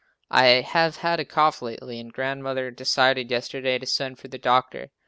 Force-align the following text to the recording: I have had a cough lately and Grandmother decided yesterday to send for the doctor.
I 0.31 0.45
have 0.65 0.95
had 1.05 1.19
a 1.19 1.25
cough 1.25 1.61
lately 1.61 1.99
and 1.99 2.11
Grandmother 2.11 2.71
decided 2.71 3.29
yesterday 3.29 3.77
to 3.77 3.85
send 3.85 4.17
for 4.17 4.29
the 4.29 4.39
doctor. 4.39 4.89